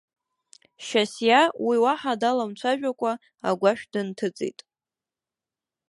Шьасиа 0.85 1.41
уи 1.65 1.77
уаҳа 1.83 2.13
даламцәажәакәа 2.21 3.11
агәашә 3.49 3.85
дынҭыҵит. 3.91 4.59